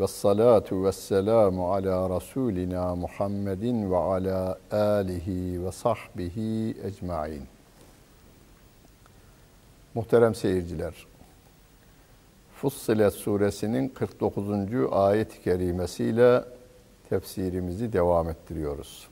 [0.00, 7.42] Ve salatu ve selamu ala Resulina Muhammedin ve ala alihi ve sahbihi ecmain.
[9.94, 11.06] Muhterem seyirciler,
[12.54, 14.46] Fussilet suresinin 49.
[14.92, 16.44] ayet-i kerimesiyle
[17.10, 19.08] tefsirimizi devam ettiriyoruz.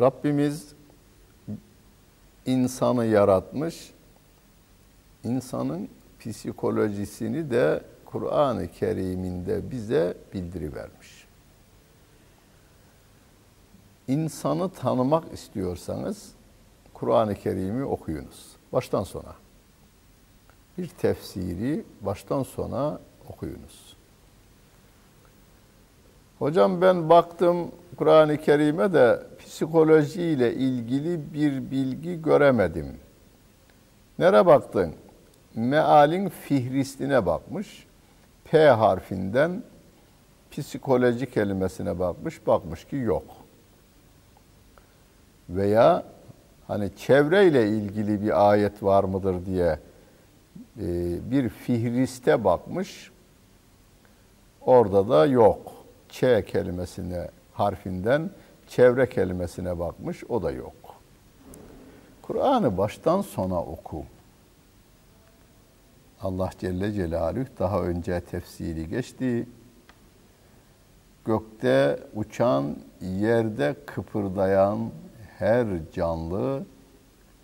[0.00, 0.74] Rabbimiz
[2.46, 3.92] insanı yaratmış,
[5.24, 5.88] insanın
[6.20, 11.26] psikolojisini de Kur'an-ı Kerim'inde bize bildirivermiş.
[14.08, 16.32] İnsanı tanımak istiyorsanız
[16.94, 18.56] Kur'an-ı Kerim'i okuyunuz.
[18.72, 19.34] Baştan sona.
[20.78, 23.91] Bir tefsiri baştan sona okuyunuz.
[26.42, 32.86] Hocam ben baktım Kur'an-ı Kerim'e de psikolojiyle ilgili bir bilgi göremedim.
[34.18, 34.94] Nere baktın?
[35.54, 37.86] Mealin fihristine bakmış.
[38.44, 39.62] P harfinden
[40.50, 42.46] psikoloji kelimesine bakmış.
[42.46, 43.24] Bakmış ki yok.
[45.48, 46.04] Veya
[46.66, 49.78] hani çevreyle ilgili bir ayet var mıdır diye
[50.80, 50.86] e,
[51.30, 53.10] bir fihriste bakmış.
[54.60, 55.81] Orada da yok.
[56.12, 58.30] Ç kelimesine harfinden
[58.68, 60.24] çevre kelimesine bakmış.
[60.24, 60.74] O da yok.
[62.22, 64.04] Kur'an'ı baştan sona oku.
[66.20, 69.48] Allah Celle Celaluhu daha önce tefsiri geçti.
[71.24, 74.90] Gökte uçan, yerde kıpırdayan
[75.38, 76.64] her canlı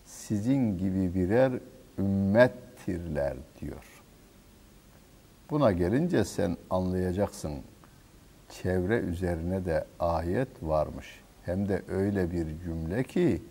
[0.05, 1.53] sizin gibi birer
[1.99, 4.03] ümmettirler diyor.
[5.51, 7.53] Buna gelince sen anlayacaksın.
[8.49, 11.21] Çevre üzerine de ayet varmış.
[11.45, 13.43] Hem de öyle bir cümle ki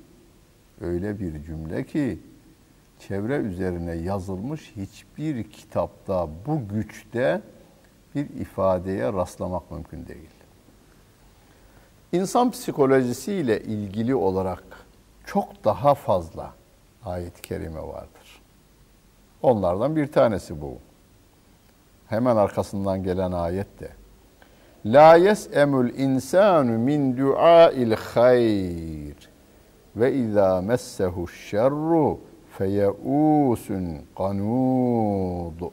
[0.81, 2.19] öyle bir cümle ki
[2.99, 7.41] çevre üzerine yazılmış hiçbir kitapta bu güçte
[8.15, 10.29] bir ifadeye rastlamak mümkün değil.
[12.11, 14.63] İnsan psikolojisiyle ilgili olarak
[15.25, 16.53] çok daha fazla
[17.05, 18.41] ayet-i kerime vardır.
[19.41, 20.77] Onlardan bir tanesi bu.
[22.07, 23.89] Hemen arkasından gelen ayet de.
[24.93, 29.17] La yes'emul insanu min du'ail hayr
[29.95, 32.19] ve izâ messehu şerru
[32.57, 33.85] feyeusun
[34.17, 35.71] kanud.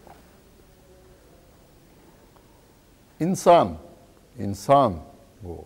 [3.21, 3.69] İnsan,
[4.39, 4.93] insan
[5.43, 5.57] bu.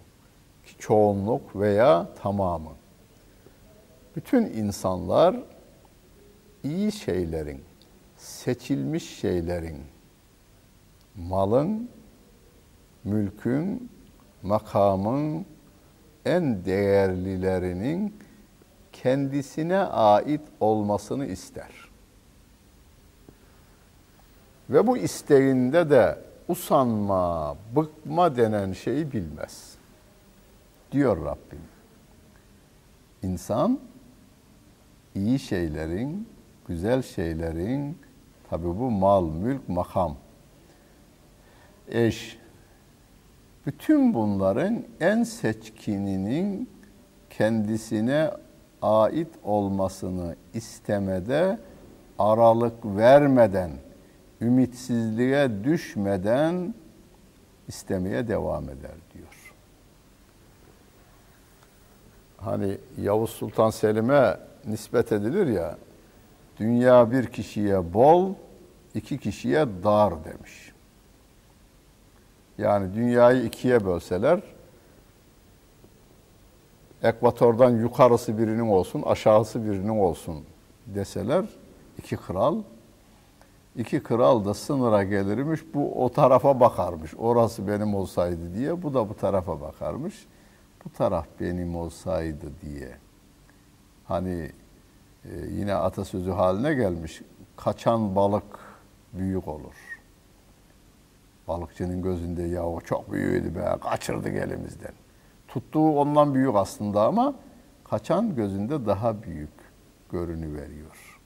[0.78, 2.70] Çoğunluk veya tamamı.
[4.16, 5.36] Bütün insanlar
[6.64, 7.64] iyi şeylerin,
[8.16, 9.78] seçilmiş şeylerin,
[11.16, 11.90] malın,
[13.08, 13.90] mülkün,
[14.42, 15.46] makamın
[16.24, 18.14] en değerlilerinin
[18.92, 21.70] kendisine ait olmasını ister.
[24.70, 26.18] Ve bu isteğinde de
[26.48, 29.74] usanma, bıkma denen şeyi bilmez.
[30.92, 31.62] Diyor Rabbim.
[33.22, 33.80] İnsan
[35.14, 36.28] iyi şeylerin,
[36.68, 37.98] güzel şeylerin,
[38.50, 40.16] tabi bu mal, mülk, makam,
[41.88, 42.38] eş,
[43.68, 46.70] bütün bunların en seçkininin
[47.30, 48.30] kendisine
[48.82, 51.58] ait olmasını istemede
[52.18, 53.70] aralık vermeden,
[54.40, 56.74] ümitsizliğe düşmeden
[57.68, 59.54] istemeye devam eder diyor.
[62.36, 64.36] Hani Yavuz Sultan Selim'e
[64.66, 65.76] nispet edilir ya,
[66.60, 68.34] dünya bir kişiye bol,
[68.94, 70.72] iki kişiye dar demiş.
[72.58, 74.40] Yani dünyayı ikiye bölseler,
[77.02, 80.44] ekvatordan yukarısı birinin olsun, aşağısı birinin olsun
[80.86, 81.44] deseler,
[81.98, 82.56] iki kral,
[83.76, 89.08] iki kral da sınıra gelirmiş, bu o tarafa bakarmış, orası benim olsaydı diye, bu da
[89.08, 90.26] bu tarafa bakarmış,
[90.84, 92.96] bu taraf benim olsaydı diye.
[94.04, 94.50] Hani
[95.24, 97.22] e, yine atasözü haline gelmiş,
[97.56, 98.58] kaçan balık
[99.12, 99.87] büyük olur.
[101.48, 104.92] Balıkçının gözünde ya o çok büyüğüydü be, kaçırdık elimizden.
[105.48, 107.34] Tuttuğu ondan büyük aslında ama
[107.84, 109.50] kaçan gözünde daha büyük
[110.12, 111.20] görünü veriyor.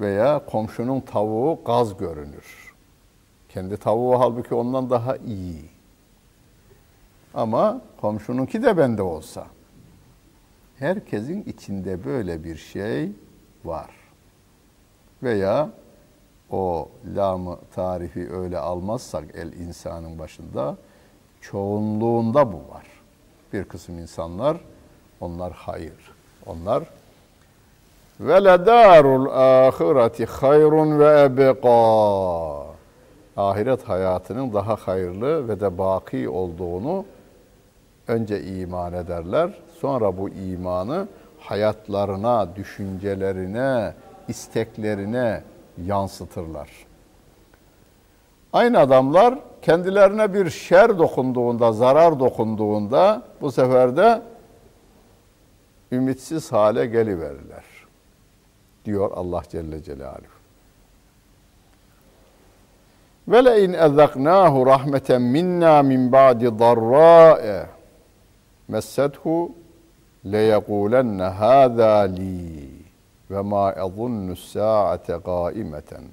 [0.00, 2.74] Veya komşunun tavuğu gaz görünür.
[3.48, 5.64] Kendi tavuğu halbuki ondan daha iyi.
[7.34, 9.46] Ama komşununki de bende olsa.
[10.78, 13.12] Herkesin içinde böyle bir şey
[13.64, 13.90] var.
[15.22, 15.70] Veya
[16.50, 20.76] o lamı tarifi öyle almazsak el insanın başında
[21.40, 22.86] çoğunluğunda bu var.
[23.52, 24.56] Bir kısım insanlar
[25.20, 26.12] onlar hayır.
[26.46, 26.82] Onlar
[28.20, 32.68] ve ledarul ahireti hayrun ve ebqa.
[33.36, 37.04] Ahiret hayatının daha hayırlı ve de baki olduğunu
[38.08, 39.50] önce iman ederler.
[39.80, 41.08] Sonra bu imanı
[41.40, 43.94] hayatlarına, düşüncelerine,
[44.28, 45.42] isteklerine
[45.86, 46.70] yansıtırlar.
[48.52, 54.22] Aynı adamlar kendilerine bir şer dokunduğunda, zarar dokunduğunda bu sefer de
[55.92, 57.64] ümitsiz hale geliverirler.
[58.84, 60.38] Diyor Allah Celle Celaluhu.
[63.28, 67.66] Ve le in ezaknahu rahmeten minna min ba'di darrae
[68.68, 69.52] messethu
[70.24, 72.77] le yekulenne hâzâ li
[73.30, 76.04] ve ma ezunnu sa'ate qaimeten.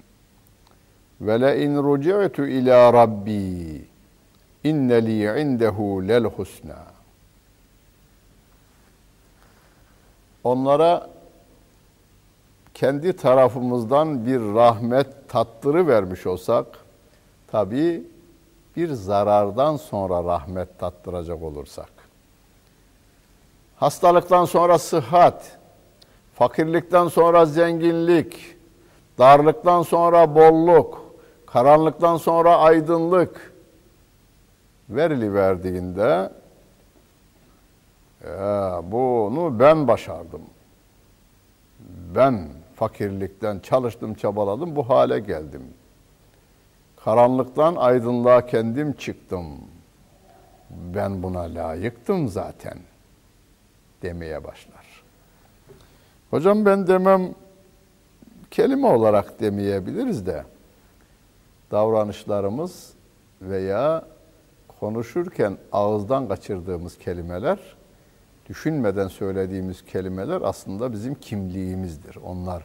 [1.22, 3.86] Ve le in ruci'tu ila rabbi
[4.64, 6.84] inne li indehu lel husna.
[10.44, 11.10] Onlara
[12.74, 16.66] kendi tarafımızdan bir rahmet tattırı vermiş olsak
[17.48, 18.04] tabi
[18.76, 21.90] bir zarardan sonra rahmet tattıracak olursak.
[23.76, 25.55] Hastalıktan sonra sıhhat
[26.36, 28.56] fakirlikten sonra zenginlik
[29.18, 31.06] darlıktan sonra bolluk
[31.46, 33.54] karanlıktan sonra aydınlık
[34.90, 36.30] verili verdiğinde
[38.26, 40.42] ya bunu ben başardım.
[42.16, 45.64] Ben fakirlikten çalıştım, çabaladım, bu hale geldim.
[47.04, 49.46] Karanlıktan aydınlığa kendim çıktım.
[50.70, 52.78] Ben buna layıktım zaten
[54.02, 54.75] demeye başlar.
[56.30, 57.36] Hocam ben demem
[58.52, 60.44] kelime olarak demeyebiliriz de
[61.72, 62.94] davranışlarımız
[63.42, 64.06] veya
[64.80, 67.60] konuşurken ağızdan kaçırdığımız kelimeler,
[68.50, 72.16] düşünmeden söylediğimiz kelimeler aslında bizim kimliğimizdir.
[72.26, 72.64] Onlar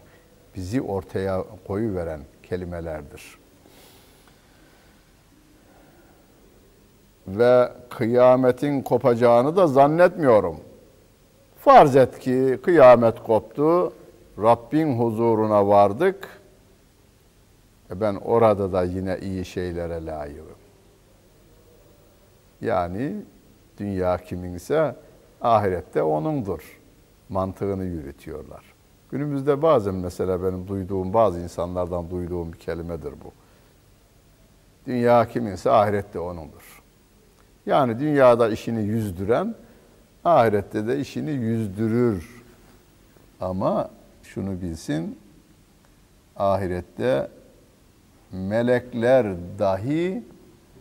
[0.57, 3.39] bizi ortaya koyu veren kelimelerdir.
[7.29, 10.61] Ve kıyametin kopacağını da zannetmiyorum.
[11.61, 13.93] Farz et ki kıyamet koptu,
[14.39, 16.29] Rabbin huzuruna vardık.
[17.91, 20.47] E ben orada da yine iyi şeylere layığım.
[22.61, 23.17] Yani
[23.79, 24.97] dünya kiminse
[25.41, 26.81] ahirette onundur.
[27.29, 28.65] Mantığını yürütüyorlar.
[29.11, 33.33] Günümüzde bazen mesela benim duyduğum bazı insanlardan duyduğum bir kelimedir bu.
[34.87, 36.83] Dünya kiminse ahirette onundur.
[37.67, 39.55] Yani dünyada işini yüzdüren
[40.25, 42.43] ahirette de işini yüzdürür.
[43.40, 43.90] Ama
[44.22, 45.19] şunu bilsin
[46.37, 47.31] ahirette
[48.32, 49.26] melekler
[49.58, 50.25] dahi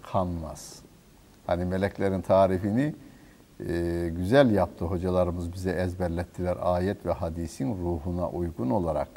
[0.04, 0.82] kanmaz.
[1.48, 2.96] Hani meleklerin tarifini
[3.68, 9.10] e, güzel yaptı hocalarımız bize ezberlettiler ayet ve hadisin ruhuna uygun olarak.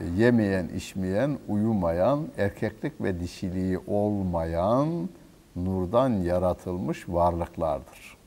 [0.00, 5.08] E, yemeyen, içmeyen, uyumayan, erkeklik ve dişiliği olmayan
[5.56, 8.21] nurdan yaratılmış varlıklardır.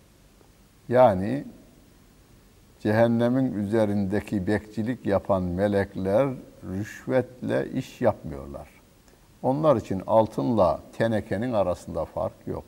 [0.89, 1.45] Yani
[2.79, 6.29] cehennemin üzerindeki bekçilik yapan melekler
[6.63, 8.69] rüşvetle iş yapmıyorlar.
[9.41, 12.65] Onlar için altınla tenekenin arasında fark yok.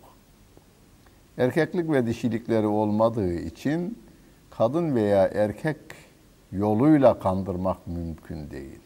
[1.37, 3.99] Erkeklik ve dişilikleri olmadığı için
[4.49, 5.77] kadın veya erkek
[6.51, 8.79] yoluyla kandırmak mümkün değil.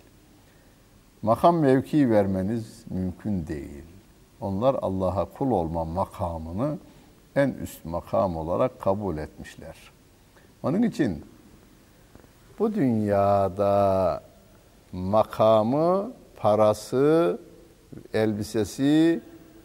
[1.22, 3.84] Makam mevki vermeniz mümkün değil.
[4.42, 6.78] Onlar Allah'a kul olma makamını
[7.36, 9.76] en üst makam olarak kabul etmişler.
[10.64, 11.26] Onun için
[12.60, 14.24] bu dünyada
[14.92, 17.40] makamı, parası,
[18.14, 19.22] elbisesi,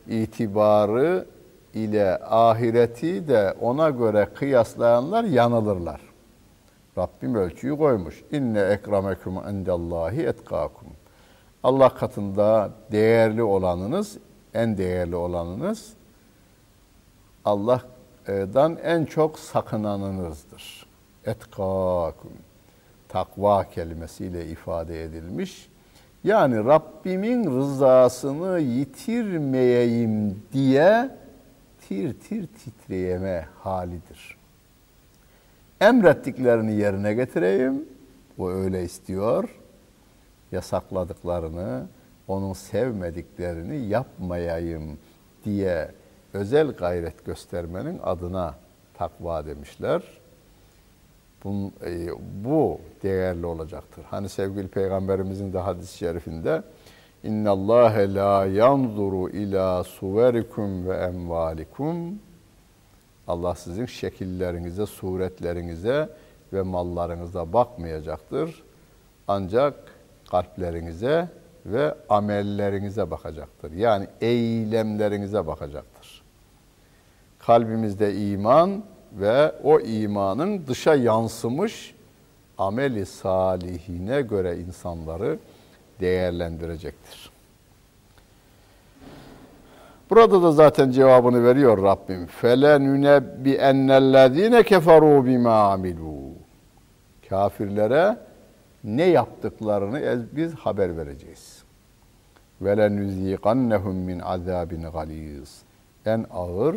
[0.09, 1.27] itibarı
[1.75, 6.01] ile ahireti de ona göre kıyaslayanlar yanılırlar.
[6.99, 8.25] Rabbim ölçüyü koymuş.
[8.33, 10.89] İnne ekrameküm indallahi etkakum.
[11.63, 14.19] Allah katında değerli olanınız,
[14.55, 15.93] en değerli olanınız
[17.47, 20.87] Allah'dan en çok sakınanınızdır.
[21.25, 22.33] Etkakum.
[23.09, 25.69] Takva kelimesiyle ifade edilmiş.
[26.25, 31.11] Yani Rabbimin rızasını yitirmeyeyim diye
[31.81, 34.37] tir tir titreyeme halidir.
[35.81, 37.85] Emrettiklerini yerine getireyim,
[38.39, 39.49] o öyle istiyor.
[40.53, 41.87] Yasakladıklarını,
[42.29, 44.99] onun sevmediklerini yapmayayım
[45.45, 45.91] diye
[46.35, 48.55] özel gayret göstermenin adına
[48.95, 50.03] takva demişler.
[51.45, 52.09] Bun, e,
[52.45, 54.05] bu değerli olacaktır.
[54.11, 56.63] Hani sevgili peygamberimizin de hadis-i şerifinde
[57.25, 62.19] İnna Allah la yanzuru ila suverikum ve emvalikum
[63.29, 66.09] Allah sizin şekillerinize, suretlerinize
[66.53, 68.63] ve mallarınıza bakmayacaktır.
[69.29, 69.75] Ancak
[70.31, 71.29] kalplerinize
[71.67, 73.73] ve amellerinize bakacaktır.
[73.73, 75.96] Yani eylemlerinize bakacaktır.
[77.47, 81.95] Kalbimizde iman ve o imanın dışa yansımış
[82.59, 85.39] ameli salihine göre insanları
[86.01, 87.31] değerlendirecektir.
[90.11, 92.27] Burada da zaten cevabını veriyor Rabbim.
[92.27, 96.17] Fele nunebbi ennellezine keferu bima amilu.
[97.29, 98.17] Kafirlere
[98.85, 101.63] ne yaptıklarını biz haber vereceğiz.
[102.61, 105.63] Ve lenuzikannehum min azabin galiz.
[106.07, 106.77] En ağır,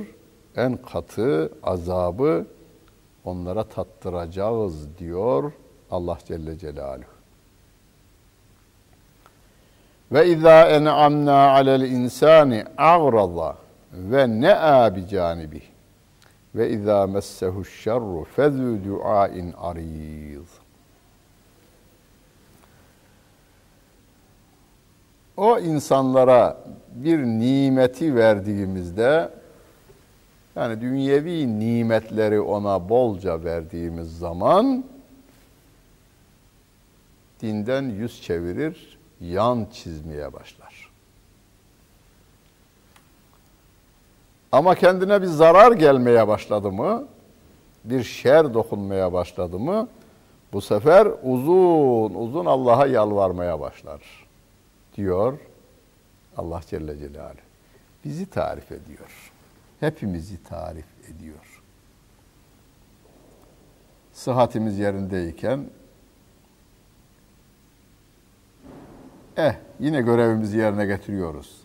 [0.60, 2.46] en katı azabı
[3.26, 5.52] onlara tattıracağız diyor
[5.92, 7.20] Allah Celle Celaluhu.
[10.12, 13.56] Ve izâ en'amnâ alel insâni a'rada
[13.94, 15.62] ve ne'a bi canibi.
[16.56, 20.48] Ve izâ messehu şerru fezû du'âin arîz.
[25.38, 26.58] O insanlara
[26.96, 29.39] bir nimeti verdiğimizde
[30.56, 34.84] yani dünyevi nimetleri ona bolca verdiğimiz zaman
[37.42, 40.90] dinden yüz çevirir, yan çizmeye başlar.
[44.52, 47.08] Ama kendine bir zarar gelmeye başladı mı,
[47.84, 49.88] bir şer dokunmaya başladı mı,
[50.54, 54.02] bu sefer uzun uzun Allah'a yalvarmaya başlar.
[54.98, 55.38] Diyor
[56.38, 57.38] Allah Celle Celaluhu.
[58.06, 59.29] Bizi tarif ediyor.
[59.80, 61.64] Hepimizi tarif ediyor.
[64.12, 65.70] Sıhhatimiz yerindeyken
[69.38, 71.62] Eh yine görevimizi yerine getiriyoruz.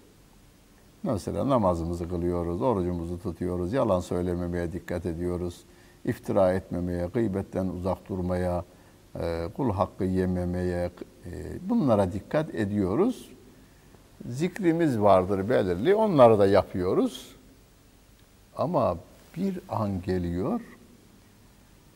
[1.03, 5.65] Mesela namazımızı kılıyoruz, orucumuzu tutuyoruz, yalan söylememeye dikkat ediyoruz,
[6.05, 8.65] iftira etmemeye, gıybetten uzak durmaya,
[9.21, 10.91] e, kul hakkı yememeye,
[11.27, 11.31] e,
[11.69, 13.31] bunlara dikkat ediyoruz.
[14.29, 17.34] Zikrimiz vardır belirli, onları da yapıyoruz.
[18.57, 18.97] Ama
[19.37, 20.61] bir an geliyor,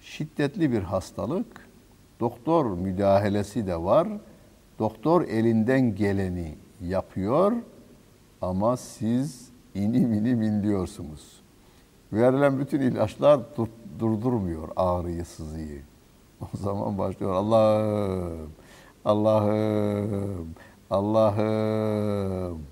[0.01, 1.69] şiddetli bir hastalık,
[2.21, 4.09] doktor müdahalesi de var,
[4.79, 7.53] Doktor elinden geleni yapıyor
[8.43, 11.41] ama siz inim inim inliyorsunuz.
[12.13, 15.83] Verilen bütün ilaçlar dur, durdurmuyor ağrıyı, sızıyı.
[16.55, 18.51] O zaman başlıyor Allah'ım,
[19.05, 20.55] Allah'ım,
[20.91, 22.63] Allah'ım.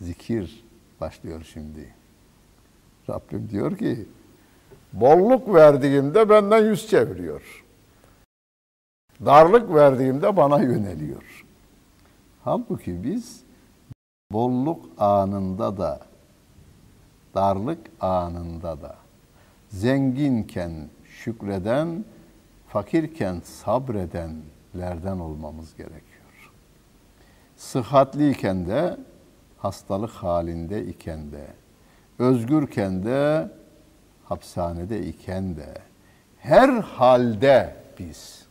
[0.00, 0.64] Zikir
[1.00, 1.94] başlıyor şimdi.
[3.08, 4.08] Rabbim diyor ki,
[4.92, 7.64] bolluk verdiğimde benden yüz çeviriyor.
[9.24, 11.44] Darlık verdiğimde bana yöneliyor.
[12.44, 13.40] Halbuki biz
[14.32, 16.00] bolluk anında da,
[17.34, 18.96] darlık anında da,
[19.68, 22.04] zenginken şükreden,
[22.68, 26.52] fakirken sabredenlerden olmamız gerekiyor.
[27.56, 28.96] Sıhhatliyken de,
[29.58, 31.46] hastalık halinde iken de,
[32.18, 33.48] özgürken de,
[34.24, 35.74] hapishanede iken de,
[36.38, 38.46] her halde biz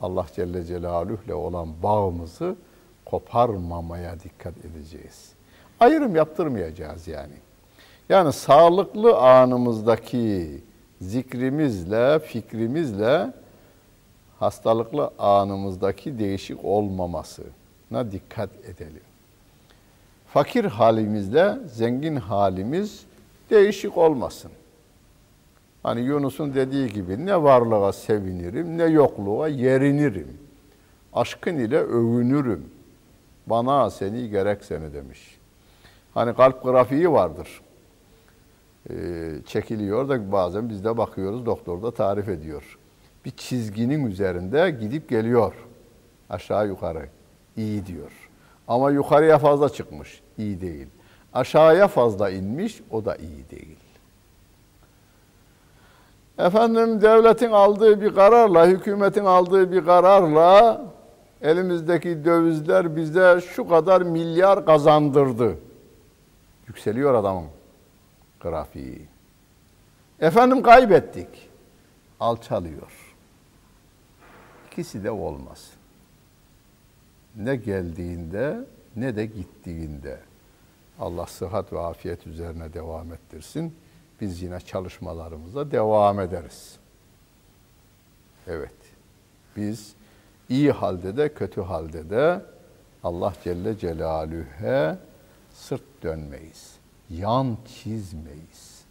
[0.00, 2.56] Allah Celle Celaluhu'le olan bağımızı
[3.04, 5.32] koparmamaya dikkat edeceğiz.
[5.80, 7.34] Ayrım yaptırmayacağız yani.
[8.08, 10.60] Yani sağlıklı anımızdaki
[11.00, 13.32] zikrimizle, fikrimizle
[14.38, 19.02] hastalıklı anımızdaki değişik olmamasına dikkat edelim.
[20.32, 23.04] Fakir halimizle zengin halimiz
[23.50, 24.50] değişik olmasın.
[25.82, 30.38] Hani Yunus'un dediği gibi ne varlığa sevinirim ne yokluğa yerinirim.
[31.12, 32.64] Aşkın ile övünürüm.
[33.46, 35.38] Bana seni gerek seni demiş.
[36.14, 37.60] Hani kalp grafiği vardır.
[38.90, 38.94] Ee,
[39.46, 42.78] çekiliyor da bazen biz de bakıyoruz doktor da tarif ediyor.
[43.24, 45.54] Bir çizginin üzerinde gidip geliyor.
[46.30, 47.08] Aşağı yukarı.
[47.56, 48.21] iyi diyor.
[48.72, 50.20] Ama yukarıya fazla çıkmış.
[50.38, 50.86] iyi değil.
[51.34, 52.80] Aşağıya fazla inmiş.
[52.90, 53.76] O da iyi değil.
[56.38, 60.82] Efendim devletin aldığı bir kararla, hükümetin aldığı bir kararla
[61.42, 65.58] elimizdeki dövizler bize şu kadar milyar kazandırdı.
[66.68, 67.46] Yükseliyor adamın
[68.40, 69.08] grafiği.
[70.20, 71.50] Efendim kaybettik.
[72.20, 73.14] Alçalıyor.
[74.66, 75.71] İkisi de olmaz.
[77.36, 78.64] Ne geldiğinde
[78.96, 80.20] ne de gittiğinde.
[80.98, 83.74] Allah sıhhat ve afiyet üzerine devam ettirsin
[84.22, 86.76] biz yine çalışmalarımıza devam ederiz.
[88.46, 88.74] Evet.
[89.56, 89.94] Biz
[90.48, 92.42] iyi halde de kötü halde de
[93.04, 94.98] Allah Celle Celaluhu'ya
[95.54, 96.76] sırt dönmeyiz.
[97.10, 98.84] Yan çizmeyiz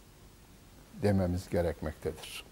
[1.02, 2.44] dememiz gerekmektedir.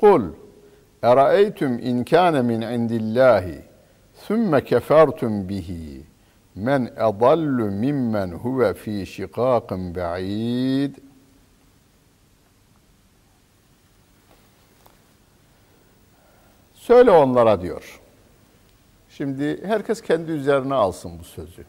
[0.00, 0.22] Kul
[1.04, 3.60] Eraeytum in kana min indillahi
[4.26, 6.02] thumme kefertum bihi
[6.54, 10.94] men edallu mimmen huve fi şikakın ba'id
[16.74, 18.00] Söyle onlara diyor.
[19.08, 21.64] Şimdi herkes kendi üzerine alsın bu sözü.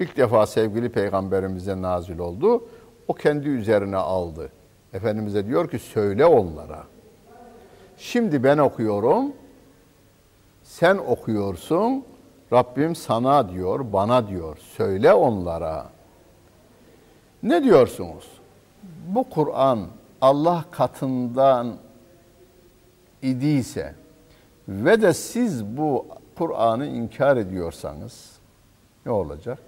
[0.00, 2.64] İlk defa sevgili peygamberimize nazil oldu.
[3.08, 4.52] O kendi üzerine aldı.
[4.92, 6.84] Efendimiz'e diyor ki söyle onlara.
[7.96, 9.32] Şimdi ben okuyorum.
[10.62, 12.04] Sen okuyorsun.
[12.52, 14.58] Rabbim sana diyor, bana diyor.
[14.76, 15.86] Söyle onlara.
[17.42, 18.28] Ne diyorsunuz?
[19.08, 19.86] Bu Kur'an
[20.20, 21.74] Allah katından
[23.22, 23.94] idiyse
[24.68, 26.06] ve de siz bu
[26.38, 28.32] Kur'an'ı inkar ediyorsanız
[29.06, 29.58] ne olacak?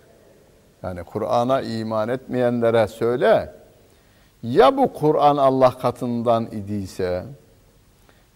[0.83, 3.55] Yani Kur'an'a iman etmeyenlere söyle.
[4.43, 7.25] Ya bu Kur'an Allah katından idiyse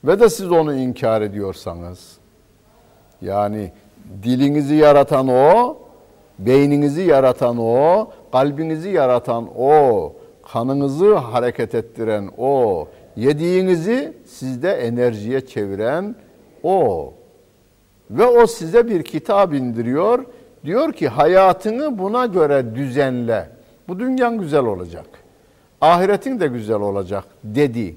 [0.05, 2.19] ve de siz onu inkar ediyorsanız
[3.23, 3.73] yani
[4.23, 5.79] dilinizi yaratan o,
[6.39, 10.13] beyninizi yaratan o, kalbinizi yaratan o,
[10.53, 16.15] kanınızı hareket ettiren o, yediğinizi sizde enerjiye çeviren
[16.63, 17.13] o.
[18.11, 20.25] Ve o size bir kitap indiriyor.
[20.65, 23.49] Diyor ki hayatını buna göre düzenle.
[23.89, 25.07] Bu dünyan güzel olacak.
[25.81, 27.97] Ahiretin de güzel olacak dedi.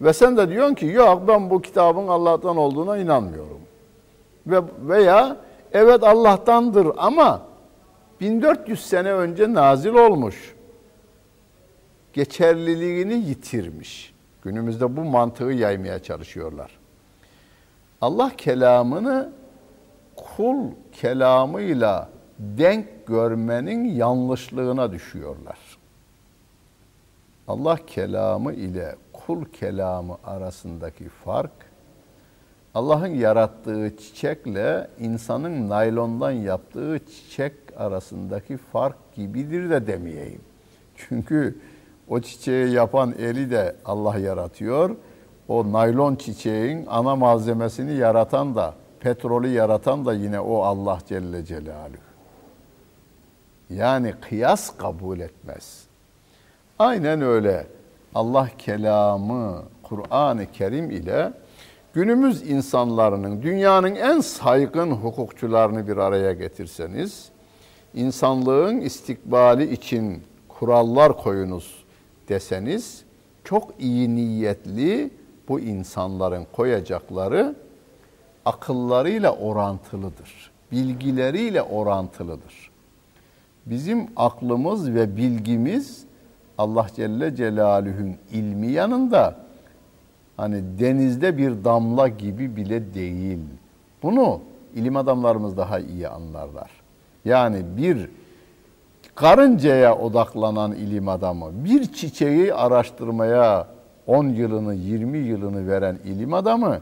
[0.00, 3.60] Ve sen de diyorsun ki yok ben bu kitabın Allah'tan olduğuna inanmıyorum.
[4.46, 5.36] Ve veya
[5.72, 7.42] evet Allah'tandır ama
[8.20, 10.54] 1400 sene önce nazil olmuş.
[12.12, 14.14] Geçerliliğini yitirmiş.
[14.42, 16.70] Günümüzde bu mantığı yaymaya çalışıyorlar.
[18.00, 19.32] Allah kelamını
[20.16, 25.58] kul kelamıyla denk görmenin yanlışlığına düşüyorlar.
[27.48, 31.52] Allah kelamı ile kul kelamı arasındaki fark
[32.74, 40.40] Allah'ın yarattığı çiçekle insanın naylondan yaptığı çiçek arasındaki fark gibidir de demeyeyim.
[40.96, 41.58] Çünkü
[42.08, 44.96] o çiçeği yapan eli de Allah yaratıyor
[45.48, 52.06] o naylon çiçeğin ana malzemesini yaratan da, petrolü yaratan da yine o Allah Celle Celaluhu.
[53.70, 55.86] Yani kıyas kabul etmez.
[56.78, 57.66] Aynen öyle.
[58.16, 61.32] Allah kelamı, Kur'an-ı Kerim ile
[61.94, 67.28] günümüz insanlarının, dünyanın en saygın hukukçularını bir araya getirseniz,
[67.94, 71.84] insanlığın istikbali için kurallar koyunuz
[72.28, 73.04] deseniz,
[73.44, 75.10] çok iyi niyetli,
[75.48, 77.54] bu insanların koyacakları
[78.44, 80.50] akıllarıyla orantılıdır.
[80.72, 82.70] Bilgileriyle orantılıdır.
[83.66, 86.05] Bizim aklımız ve bilgimiz
[86.58, 89.34] Allah Celle Celaluhu'nun ilmi yanında
[90.36, 93.38] hani denizde bir damla gibi bile değil.
[94.02, 94.40] Bunu
[94.74, 96.70] ilim adamlarımız daha iyi anlarlar.
[97.24, 98.10] Yani bir
[99.14, 103.66] karıncaya odaklanan ilim adamı bir çiçeği araştırmaya
[104.06, 106.80] 10 yılını 20 yılını veren ilim adamı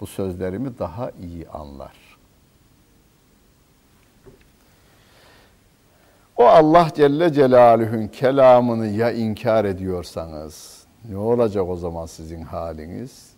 [0.00, 1.92] bu sözlerimi daha iyi anlar.
[6.40, 13.30] O Allah Celle Celaluhu'nun kelamını ya inkar ediyorsanız ne olacak o zaman sizin haliniz?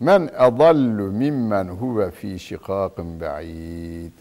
[0.00, 4.12] Men edallu mimmen huve fi şikakın ba'id.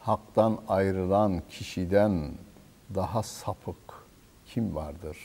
[0.00, 2.30] Hak'tan ayrılan kişiden
[2.94, 3.94] daha sapık
[4.46, 5.18] kim vardır?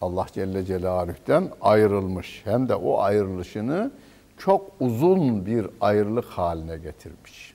[0.00, 2.42] Allah Celle Celaluh'ten ayrılmış.
[2.44, 3.90] Hem de o ayrılışını
[4.38, 7.54] çok uzun bir ayrılık haline getirmiş.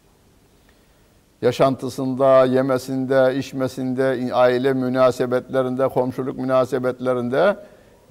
[1.42, 7.58] Yaşantısında, yemesinde, içmesinde, aile münasebetlerinde, komşuluk münasebetlerinde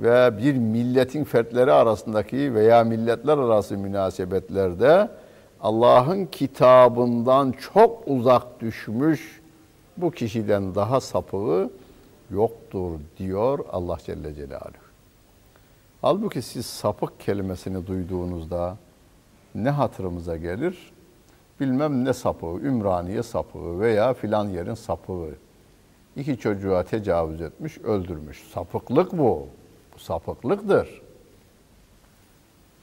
[0.00, 5.08] ve bir milletin fertleri arasındaki veya milletler arası münasebetlerde
[5.60, 9.42] Allah'ın kitabından çok uzak düşmüş
[9.96, 11.70] bu kişiden daha sapığı
[12.30, 14.81] yoktur diyor Allah Celle Celaluhu.
[16.02, 18.76] Halbuki siz sapık kelimesini duyduğunuzda
[19.54, 20.92] ne hatırımıza gelir?
[21.60, 25.34] Bilmem ne sapığı, Ümraniye sapığı veya filan yerin sapığı.
[26.16, 28.42] İki çocuğa tecavüz etmiş, öldürmüş.
[28.54, 29.48] Sapıklık bu.
[29.94, 31.02] Bu sapıklıktır.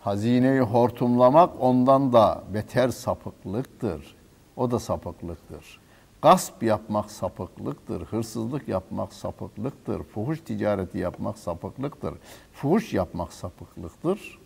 [0.02, 4.16] Hazineyi hortumlamak ondan da beter sapıklıktır.
[4.58, 5.80] O da sapıklıktır.
[6.22, 12.14] Gasp yapmak sapıklıktır, hırsızlık yapmak sapıklıktır, fuhuş ticareti yapmak sapıklıktır,
[12.54, 14.40] fuhuş yapmak sapıklıktır.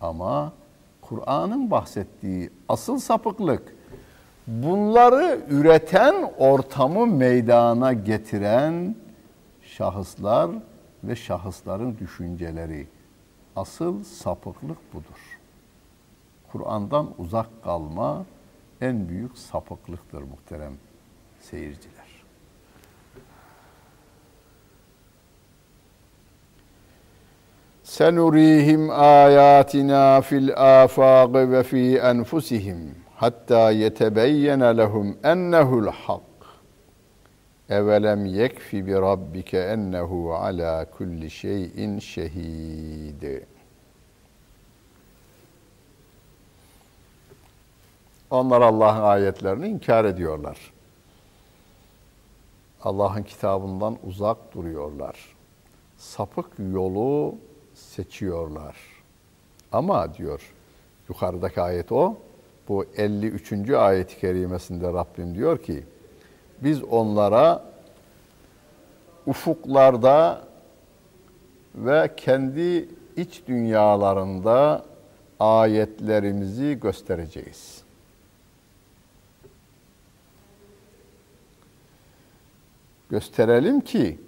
[0.00, 0.52] Ama
[1.00, 3.76] Kur'an'ın bahsettiği asıl sapıklık
[4.46, 8.96] bunları üreten ortamı meydana getiren
[9.62, 10.50] şahıslar
[11.04, 12.86] ve şahısların düşünceleri.
[13.56, 15.38] Asıl sapıklık budur.
[16.52, 18.24] Kur'an'dan uzak kalma
[18.80, 20.72] en büyük sapıklıktır muhterem
[21.40, 22.08] seyirciler.
[27.82, 30.50] Senurihim ayatina fil
[30.82, 36.22] afaq ve fi enfusihim hatta yetebeyyene lehum ennehu'l hak.
[37.68, 43.22] Evelem yekfi bi rabbike ennehu ala kulli şeyin şehid.
[48.30, 50.72] Onlar Allah'ın ayetlerini inkar ediyorlar.
[52.82, 55.36] Allah'ın kitabından uzak duruyorlar.
[55.96, 57.34] Sapık yolu
[57.74, 58.76] seçiyorlar.
[59.72, 60.52] Ama diyor
[61.08, 62.16] yukarıdaki ayet o.
[62.68, 63.70] Bu 53.
[63.70, 65.84] ayet-i kerimesinde Rabbim diyor ki
[66.60, 67.64] biz onlara
[69.26, 70.44] ufuklarda
[71.74, 74.84] ve kendi iç dünyalarında
[75.40, 77.87] ayetlerimizi göstereceğiz.
[83.10, 84.18] Gösterelim ki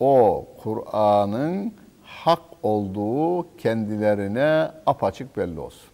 [0.00, 5.90] o Kur'an'ın hak olduğu kendilerine apaçık belli olsun.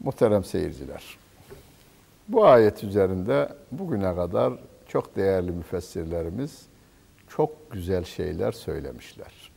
[0.00, 1.18] Muhterem seyirciler,
[2.28, 4.52] bu ayet üzerinde bugüne kadar
[4.88, 6.66] çok değerli müfessirlerimiz
[7.28, 9.52] çok güzel şeyler söylemişler.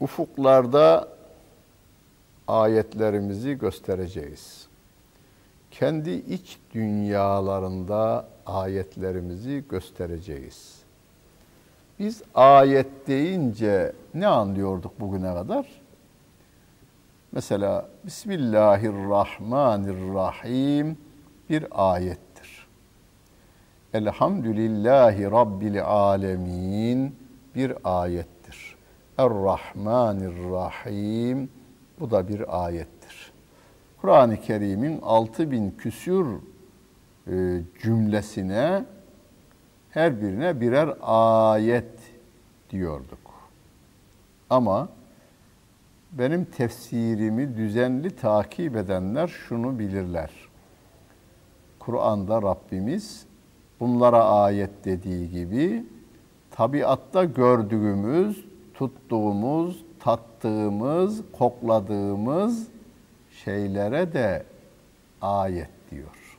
[0.00, 1.08] Ufuklarda
[2.48, 4.66] ayetlerimizi göstereceğiz.
[5.70, 10.74] Kendi iç dünyalarında ayetlerimizi göstereceğiz.
[11.98, 15.66] Biz ayet deyince ne anlıyorduk bugüne kadar?
[17.32, 20.98] Mesela Bismillahirrahmanirrahim
[21.50, 22.66] bir ayettir.
[23.94, 27.16] Elhamdülillahi Rabbil alemin
[27.54, 28.76] bir ayettir.
[29.18, 31.48] Errahmanirrahim
[32.00, 33.32] bu da bir ayettir.
[34.00, 36.26] Kur'an-ı Kerim'in 6000 küsür
[37.26, 38.84] e, cümlesine
[39.90, 41.98] her birine birer ayet
[42.70, 43.18] diyorduk.
[44.50, 44.88] Ama
[46.12, 50.30] benim tefsirimi düzenli takip edenler şunu bilirler.
[51.78, 53.26] Kur'an'da Rabbimiz
[53.80, 55.84] bunlara ayet dediği gibi
[56.50, 62.66] tabiatta gördüğümüz, tuttuğumuz, tattığımız, kokladığımız
[63.44, 64.44] şeylere de
[65.22, 66.38] ayet diyor.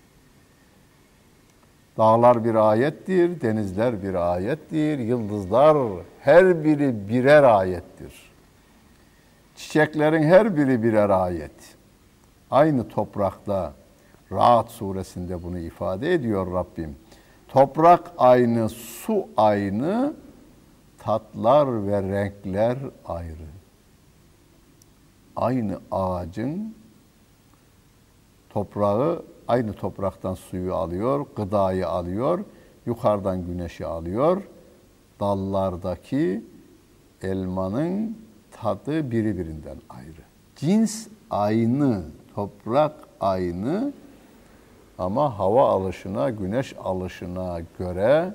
[1.97, 5.77] Dağlar bir ayettir, denizler bir ayettir, yıldızlar
[6.19, 8.31] her biri birer ayettir.
[9.55, 11.75] Çiçeklerin her biri birer ayet.
[12.51, 13.73] Aynı toprakta
[14.31, 16.95] Rahat suresinde bunu ifade ediyor Rabbim.
[17.47, 20.13] Toprak aynı, su aynı,
[21.05, 23.47] tatlar ve renkler ayrı.
[25.35, 26.75] Aynı ağacın
[28.49, 32.39] toprağı aynı topraktan suyu alıyor, gıdayı alıyor,
[32.85, 34.41] yukarıdan güneşi alıyor.
[35.19, 36.43] Dallardaki
[37.21, 38.17] elmanın
[38.51, 40.23] tadı birbirinden ayrı.
[40.55, 42.03] Cins aynı,
[42.35, 43.93] toprak aynı
[44.97, 48.33] ama hava alışına, güneş alışına göre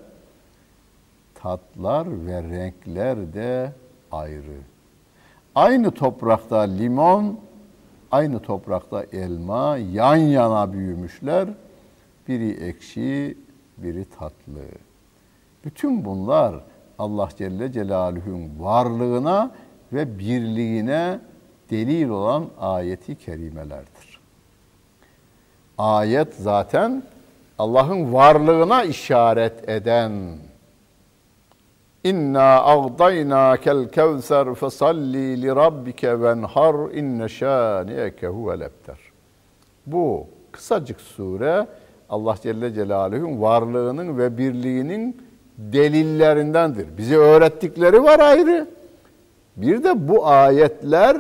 [1.43, 3.73] tatlar ve renkler de
[4.13, 4.61] ayrı.
[5.55, 7.41] Aynı toprakta limon,
[8.11, 11.49] aynı toprakta elma yan yana büyümüşler.
[12.29, 13.39] Biri ekşi,
[13.79, 14.63] biri tatlı.
[15.65, 16.55] Bütün bunlar
[16.99, 19.51] Allah Celle Celaluhu'nun varlığına
[19.93, 21.19] ve birliğine
[21.71, 24.21] delil olan ayeti kerimelerdir.
[25.79, 27.03] Ayet zaten
[27.59, 30.13] Allah'ın varlığına işaret eden
[32.05, 38.99] İnna agdayna kel kevser fesalli li rabbike venhar inne şaniyeke huvel ebter.
[39.87, 41.67] Bu kısacık sure
[42.11, 45.23] Allah Celle Celaluhu'nun varlığının ve birliğinin
[45.59, 46.99] delillerindendir.
[46.99, 48.67] Bize öğrettikleri var ayrı.
[49.57, 51.17] Bir de bu ayetler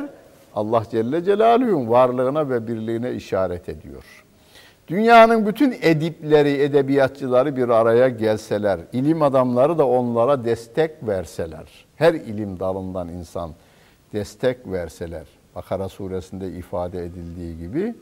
[0.55, 4.20] Allah Celle Celaluhu'nun varlığına ve birliğine işaret ediyor.
[4.91, 12.61] Dünyanın bütün edipleri, edebiyatçıları bir araya gelseler, ilim adamları da onlara destek verseler, her ilim
[12.61, 13.51] dalından insan
[14.13, 17.95] destek verseler, Bakara suresinde ifade edildiği gibi,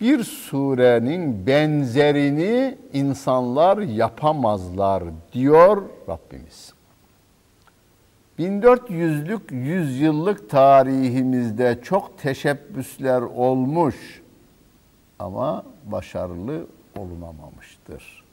[0.00, 6.72] bir surenin benzerini insanlar yapamazlar diyor Rabbimiz.
[8.38, 14.23] 1400'lük, yüzyıllık tarihimizde çok teşebbüsler olmuş
[15.18, 18.24] ama başarılı olunamamıştır.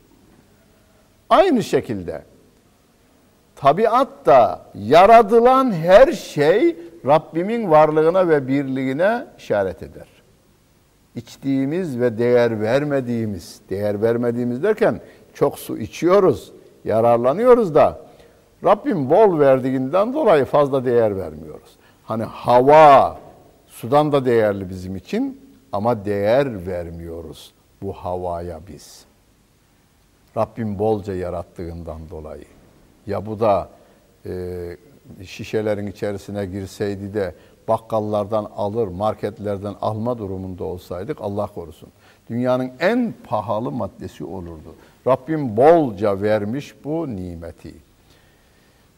[1.29, 2.23] Aynı şekilde
[3.55, 10.07] tabiatta yaradılan her şey Rabbimin varlığına ve birliğine işaret eder.
[11.15, 15.01] İçtiğimiz ve değer vermediğimiz, değer vermediğimiz derken
[15.33, 16.51] çok su içiyoruz,
[16.85, 17.99] yararlanıyoruz da
[18.63, 21.69] Rabbim bol verdiğinden dolayı fazla değer vermiyoruz.
[22.03, 23.19] Hani hava,
[23.67, 25.40] sudan da değerli bizim için
[25.71, 29.05] ama değer vermiyoruz bu havaya biz.
[30.37, 32.45] Rabbim bolca yarattığından dolayı.
[33.07, 33.69] Ya bu da
[34.25, 34.77] e,
[35.25, 37.35] şişelerin içerisine girseydi de
[37.67, 41.89] bakkallardan alır, marketlerden alma durumunda olsaydık Allah korusun.
[42.29, 44.75] Dünyanın en pahalı maddesi olurdu.
[45.07, 47.73] Rabbim bolca vermiş bu nimeti.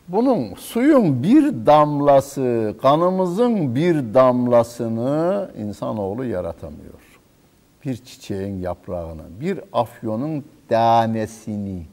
[0.08, 7.20] Bunun suyun bir damlası, kanımızın bir damlasını insanoğlu yaratamıyor.
[7.86, 11.86] Bir çiçeğin yaprağını, bir afyonun tanesini,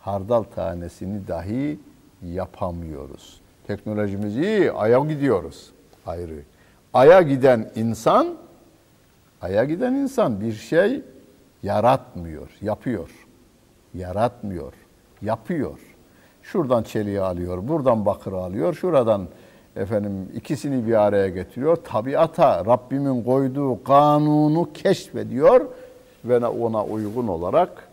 [0.00, 1.78] hardal tanesini dahi
[2.22, 3.40] yapamıyoruz.
[3.66, 5.70] Teknolojimiz iyi, aya gidiyoruz
[6.06, 6.42] ayrı.
[6.94, 8.34] Aya giden insan,
[9.42, 11.02] aya giden insan bir şey
[11.62, 13.10] yaratmıyor, yapıyor.
[13.94, 14.72] Yaratmıyor,
[15.22, 15.87] yapıyor.
[16.52, 19.28] Şuradan çeliği alıyor, buradan bakır alıyor, şuradan
[19.76, 21.76] efendim ikisini bir araya getiriyor.
[21.76, 25.66] Tabiata Rabbimin koyduğu kanunu keşfediyor
[26.24, 27.88] ve ona uygun olarak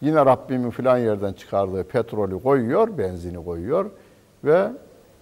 [0.00, 3.90] yine Rabbimin filan yerden çıkardığı petrolü koyuyor, benzini koyuyor
[4.44, 4.68] ve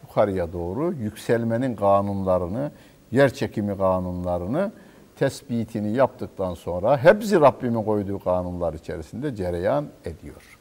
[0.03, 2.71] yukarıya doğru yükselmenin kanunlarını,
[3.13, 4.73] yer çekimi kanunlarını
[5.19, 10.56] tespitini yaptıktan sonra hepsi Rabbimin koyduğu kanunlar içerisinde cereyan ediyor.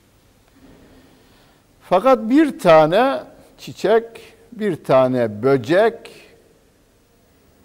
[1.89, 3.23] Fakat bir tane
[3.57, 4.03] çiçek,
[4.51, 6.11] bir tane böcek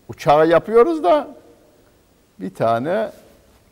[0.08, 1.28] uçağı yapıyoruz da
[2.40, 3.10] bir tane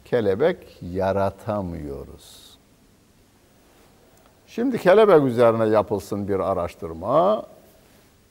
[0.04, 2.58] kelebek yaratamıyoruz.
[4.46, 7.46] Şimdi kelebek üzerine yapılsın bir araştırma.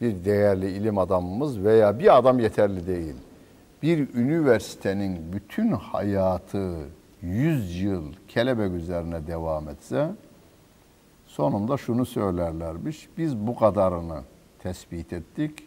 [0.01, 3.15] Bir değerli ilim adamımız veya bir adam yeterli değil.
[3.83, 6.73] Bir üniversitenin bütün hayatı
[7.21, 10.09] 100 yıl kelebek üzerine devam etse
[11.37, 13.09] Sonunda şunu söylerlermiş.
[13.17, 14.21] Biz bu kadarını
[14.59, 15.63] tespit ettik.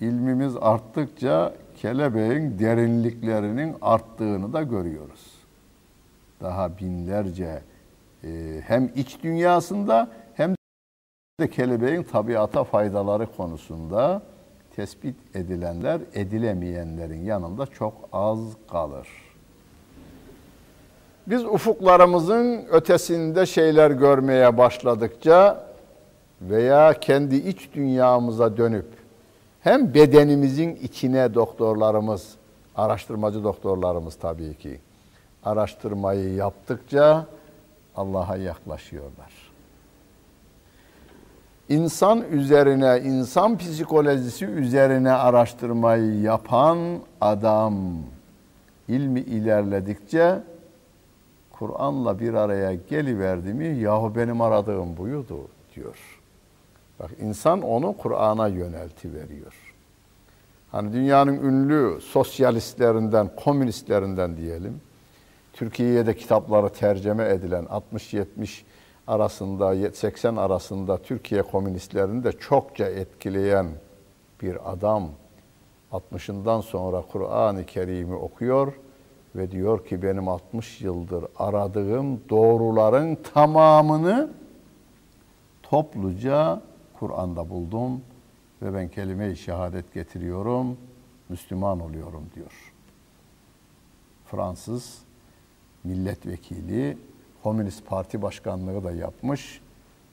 [0.00, 5.34] İlmimiz arttıkça kelebeğin derinliklerinin arttığını da görüyoruz.
[6.40, 7.62] Daha binlerce
[8.24, 10.54] e, hem iç dünyasında hem
[11.40, 14.22] de kelebeğin tabiata faydaları konusunda
[14.76, 18.38] tespit edilenler edilemeyenlerin yanında çok az
[18.70, 19.27] kalır.
[21.30, 25.64] Biz ufuklarımızın ötesinde şeyler görmeye başladıkça
[26.42, 28.86] veya kendi iç dünyamıza dönüp
[29.60, 32.34] hem bedenimizin içine doktorlarımız,
[32.76, 34.80] araştırmacı doktorlarımız tabii ki
[35.44, 37.26] araştırmayı yaptıkça
[37.96, 39.32] Allah'a yaklaşıyorlar.
[41.68, 46.78] İnsan üzerine, insan psikolojisi üzerine araştırmayı yapan
[47.20, 47.74] adam
[48.88, 50.38] ilmi ilerledikçe
[51.58, 56.20] Kur'an'la bir araya geliverdi mi yahu benim aradığım buydu diyor.
[57.00, 59.52] Bak insan onu Kur'an'a yönelti veriyor.
[60.72, 64.80] Hani dünyanın ünlü sosyalistlerinden, komünistlerinden diyelim.
[65.52, 68.62] Türkiye'ye de kitapları tercüme edilen 60-70
[69.06, 73.66] arasında, 80 arasında Türkiye komünistlerini de çokça etkileyen
[74.42, 75.08] bir adam
[75.92, 78.72] 60'ından sonra Kur'an-ı Kerim'i okuyor
[79.36, 84.30] ve diyor ki benim 60 yıldır aradığım doğruların tamamını
[85.62, 86.62] topluca
[86.98, 88.02] Kur'an'da buldum
[88.62, 90.76] ve ben kelime-i şehadet getiriyorum,
[91.28, 92.72] Müslüman oluyorum diyor.
[94.24, 94.98] Fransız
[95.84, 96.98] milletvekili,
[97.42, 99.60] Komünist Parti Başkanlığı da yapmış.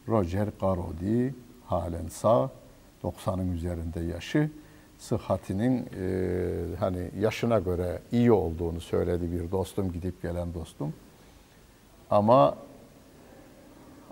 [0.07, 2.49] Roger Garodi halen sağ,
[3.03, 4.49] 90'ın üzerinde yaşı
[5.05, 10.93] sıhhatinin e, hani yaşına göre iyi olduğunu söyledi bir dostum, gidip gelen dostum.
[12.09, 12.55] Ama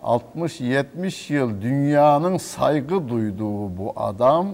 [0.03, 4.47] 60-70 yıl dünyanın saygı duyduğu bu adam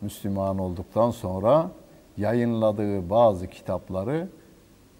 [0.00, 1.70] Müslüman olduktan sonra
[2.16, 4.28] yayınladığı bazı kitapları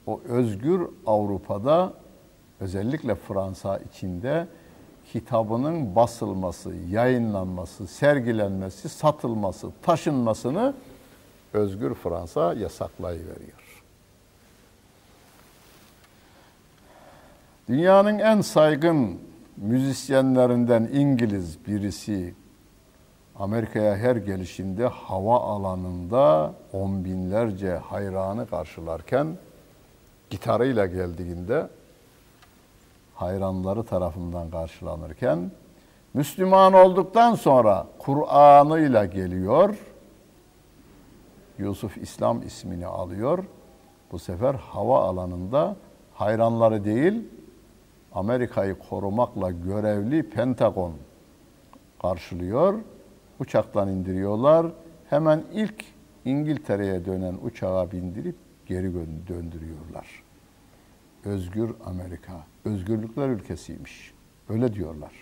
[0.07, 1.93] o özgür Avrupa'da
[2.61, 4.47] özellikle Fransa içinde
[5.12, 10.75] kitabının basılması, yayınlanması, sergilenmesi, satılması, taşınmasını
[11.53, 13.83] özgür Fransa yasaklayıveriyor.
[17.69, 19.19] Dünyanın en saygın
[19.57, 22.35] müzisyenlerinden İngiliz birisi
[23.38, 29.27] Amerika'ya her gelişinde hava alanında on binlerce hayranı karşılarken
[30.31, 31.69] gitarıyla geldiğinde
[33.17, 35.51] hayranları tarafından karşılanırken
[36.15, 39.77] Müslüman olduktan sonra Kur'an'ıyla geliyor.
[41.59, 43.45] Yusuf İslam ismini alıyor.
[44.13, 45.77] Bu sefer hava alanında
[46.15, 47.25] hayranları değil,
[48.13, 50.93] Amerika'yı korumakla görevli Pentagon
[52.03, 52.75] karşılıyor.
[53.41, 54.67] Uçaktan indiriyorlar.
[55.11, 55.85] Hemen ilk
[56.25, 58.95] İngiltere'ye dönen uçağa bindirip geri
[59.29, 60.26] döndürüyorlar.
[61.27, 62.33] Özgür Amerika,
[62.65, 64.12] özgürlükler ülkesiymiş.
[64.49, 65.12] Öyle diyorlar.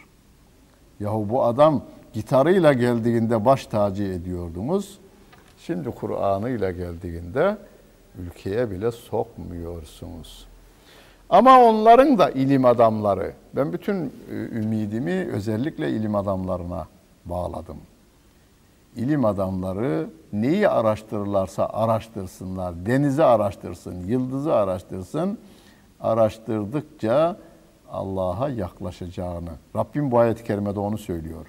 [1.00, 4.98] Yahu bu adam gitarıyla geldiğinde baş tacı ediyordunuz.
[5.58, 7.56] Şimdi Kur'an'ıyla geldiğinde
[8.18, 10.46] ülkeye bile sokmuyorsunuz.
[11.30, 13.32] Ama onların da ilim adamları.
[13.56, 16.86] Ben bütün e, ümidimi özellikle ilim adamlarına
[17.24, 17.76] bağladım.
[18.96, 22.86] İlim adamları neyi araştırırlarsa araştırsınlar.
[22.86, 25.38] Denizi araştırsın, yıldızı araştırsın.
[26.04, 27.36] Araştırdıkça
[27.92, 29.50] Allah'a yaklaşacağını.
[29.76, 31.46] Rabbim bu ayet-i kerimede onu söylüyor.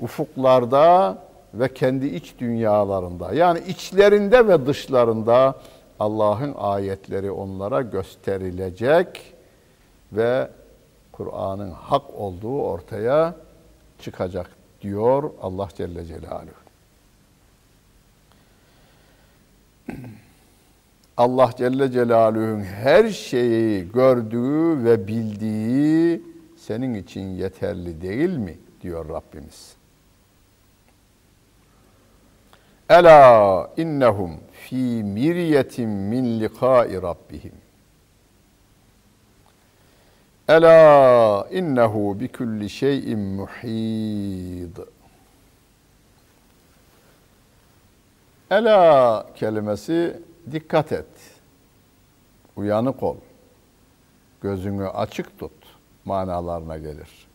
[0.00, 1.18] Ufuklarda
[1.54, 5.54] ve kendi iç dünyalarında yani içlerinde ve dışlarında
[6.00, 9.34] Allah'ın ayetleri onlara gösterilecek
[10.12, 10.48] ve
[11.12, 13.34] Kur'an'ın hak olduğu ortaya
[14.00, 14.50] çıkacak
[14.82, 16.62] diyor Allah Celle Celaluhu.
[21.16, 26.22] Allah Celle Celaluhu'nun her şeyi gördüğü ve bildiği
[26.56, 28.58] senin için yeterli değil mi?
[28.82, 29.76] diyor Rabbimiz.
[32.88, 37.52] Ela innehum fi miryetin min liqa'i rabbihim.
[40.48, 44.76] Ela innehu bi kulli şeyin muhid.
[48.50, 51.06] Ela kelimesi dikkat et.
[52.56, 53.16] Uyanık ol.
[54.40, 55.52] Gözünü açık tut
[56.04, 57.26] manalarına gelir.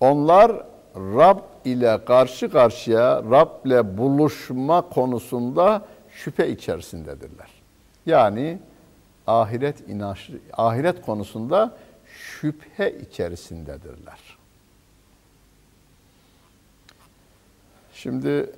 [0.00, 7.50] Onlar Rab ile karşı karşıya Rab'le buluşma konusunda şüphe içerisindedirler.
[8.06, 8.58] Yani
[9.26, 11.76] ahiret inanç ahiret konusunda
[12.06, 14.38] şüphe içerisindedirler.
[17.92, 18.52] Şimdi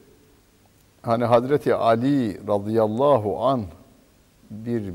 [1.02, 3.64] hani Hazreti Ali radıyallahu an
[4.50, 4.92] bir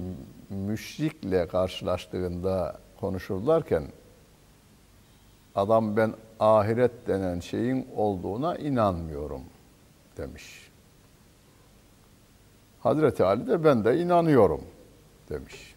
[0.50, 3.84] müşrikle karşılaştığında konuşurlarken
[5.56, 9.42] adam ben ahiret denen şeyin olduğuna inanmıyorum
[10.18, 10.72] demiş.
[12.80, 14.62] Hazreti Ali de ben de inanıyorum
[15.30, 15.76] demiş.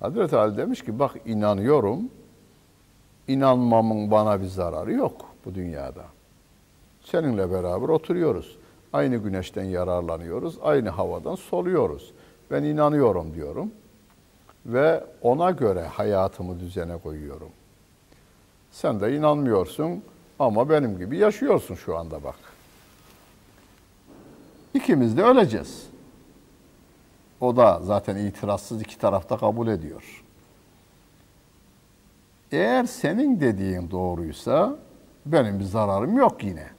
[0.00, 2.10] Hazreti Ali demiş ki bak inanıyorum,
[3.28, 6.04] inanmamın bana bir zararı yok bu dünyada.
[7.02, 8.57] Seninle beraber oturuyoruz.
[8.92, 12.12] Aynı güneşten yararlanıyoruz, aynı havadan soluyoruz.
[12.50, 13.70] Ben inanıyorum diyorum
[14.66, 17.50] ve ona göre hayatımı düzene koyuyorum.
[18.72, 20.02] Sen de inanmıyorsun
[20.38, 22.38] ama benim gibi yaşıyorsun şu anda bak.
[24.74, 25.86] İkimiz de öleceğiz.
[27.40, 30.24] O da zaten itirazsız iki tarafta kabul ediyor.
[32.52, 34.76] Eğer senin dediğin doğruysa
[35.26, 36.77] benim bir zararım yok yine.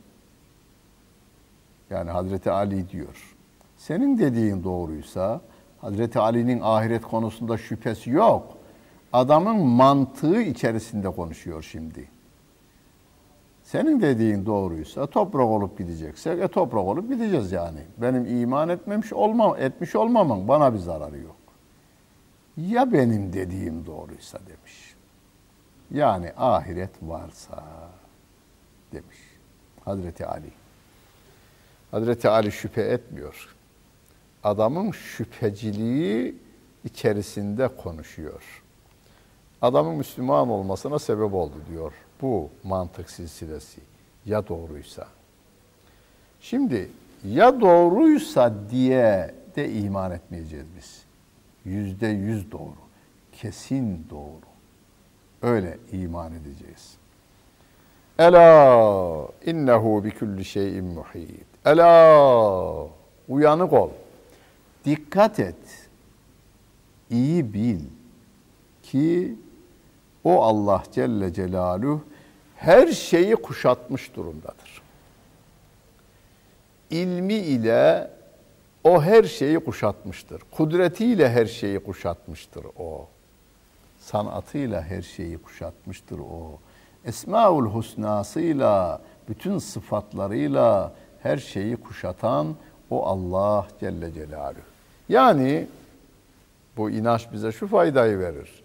[1.89, 3.35] Yani Hazreti Ali diyor.
[3.77, 5.41] Senin dediğin doğruysa
[5.81, 8.57] Hazreti Ali'nin ahiret konusunda şüphesi yok.
[9.13, 12.09] Adamın mantığı içerisinde konuşuyor şimdi.
[13.63, 17.79] Senin dediğin doğruysa toprak olup gideceksek e toprak olup gideceğiz yani.
[17.97, 21.35] Benim iman etmemiş olmam, etmiş olmamın bana bir zararı yok.
[22.57, 24.95] Ya benim dediğim doğruysa demiş.
[25.91, 27.63] Yani ahiret varsa
[28.93, 29.17] demiş
[29.85, 30.58] Hazreti Ali.
[31.91, 33.55] Hazreti Ali şüphe etmiyor.
[34.43, 36.35] Adamın şüpheciliği
[36.85, 38.63] içerisinde konuşuyor.
[39.61, 43.81] Adamın Müslüman olmasına sebep oldu diyor bu mantık silsilesi
[44.25, 45.07] ya doğruysa.
[46.41, 46.89] Şimdi
[47.25, 51.03] ya doğruysa diye de iman etmeyeceğiz biz.
[51.65, 52.75] Yüzde yüz doğru.
[53.31, 54.49] Kesin doğru.
[55.41, 56.97] Öyle iman edeceğiz.
[58.19, 61.48] Ela innehu bi kulli şeyin muhit.
[61.65, 62.87] Ela
[63.27, 63.89] uyanık ol.
[64.85, 65.89] Dikkat et.
[67.09, 67.79] iyi bil
[68.83, 69.35] ki
[70.23, 72.03] o Allah Celle Celaluhu
[72.55, 74.81] her şeyi kuşatmış durumdadır.
[76.89, 78.11] İlmi ile
[78.83, 80.41] o her şeyi kuşatmıştır.
[80.51, 83.07] Kudretiyle her şeyi kuşatmıştır o.
[83.99, 86.59] Sanatıyla her şeyi kuşatmıştır o.
[87.05, 90.93] Esmaül Husnasıyla, bütün sıfatlarıyla
[91.23, 92.55] her şeyi kuşatan
[92.89, 94.61] o Allah Celle Celaluhu.
[95.09, 95.67] Yani
[96.77, 98.63] bu inanç bize şu faydayı verir.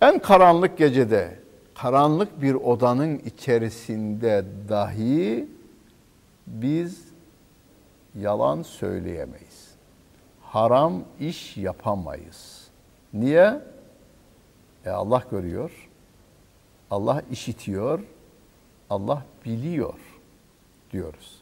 [0.00, 1.38] En karanlık gecede,
[1.74, 5.48] karanlık bir odanın içerisinde dahi
[6.46, 7.04] biz
[8.14, 9.68] yalan söyleyemeyiz.
[10.42, 12.68] Haram iş yapamayız.
[13.12, 13.60] Niye?
[14.86, 15.88] E Allah görüyor.
[16.90, 18.00] Allah işitiyor.
[18.90, 20.07] Allah biliyor
[20.90, 21.40] diyoruz.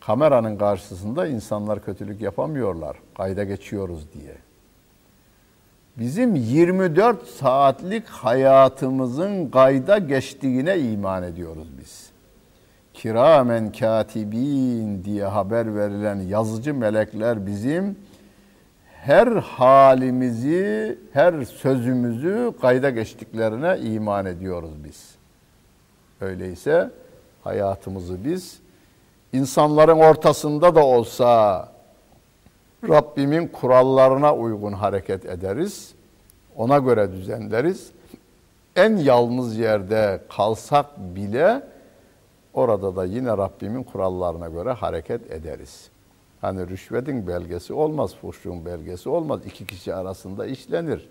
[0.00, 2.96] Kameranın karşısında insanlar kötülük yapamıyorlar.
[3.16, 4.34] Kayda geçiyoruz diye.
[5.98, 12.10] Bizim 24 saatlik hayatımızın kayda geçtiğine iman ediyoruz biz.
[12.94, 17.96] Kiramen katibin diye haber verilen yazıcı melekler bizim
[19.06, 25.14] her halimizi, her sözümüzü kayda geçtiklerine iman ediyoruz biz.
[26.20, 26.90] Öyleyse
[27.46, 28.58] hayatımızı biz
[29.32, 31.68] insanların ortasında da olsa
[32.88, 35.94] Rabbimin kurallarına uygun hareket ederiz.
[36.56, 37.90] Ona göre düzenleriz.
[38.76, 41.62] En yalnız yerde kalsak bile
[42.54, 45.88] orada da yine Rabbimin kurallarına göre hareket ederiz.
[46.40, 49.40] Hani rüşvetin belgesi olmaz, fuhşun belgesi olmaz.
[49.46, 51.08] İki kişi arasında işlenir.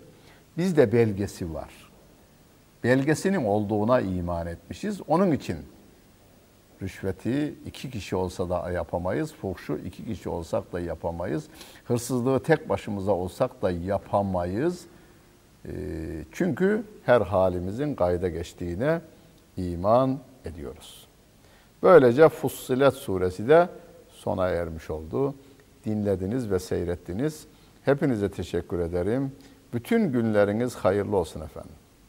[0.58, 1.70] Bizde belgesi var.
[2.84, 5.00] Belgesinin olduğuna iman etmişiz.
[5.08, 5.56] Onun için
[6.82, 9.34] rüşveti iki kişi olsa da yapamayız.
[9.34, 11.44] Fuhşu iki kişi olsak da yapamayız.
[11.84, 14.86] Hırsızlığı tek başımıza olsak da yapamayız.
[15.66, 15.72] Ee,
[16.32, 19.00] çünkü her halimizin kayda geçtiğine
[19.56, 21.06] iman ediyoruz.
[21.82, 23.68] Böylece Fussilet suresi de
[24.10, 25.34] sona ermiş oldu.
[25.84, 27.46] Dinlediniz ve seyrettiniz.
[27.82, 29.32] Hepinize teşekkür ederim.
[29.72, 31.85] Bütün günleriniz hayırlı olsun efendim.